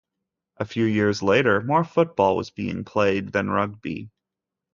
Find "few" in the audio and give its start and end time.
0.65-0.85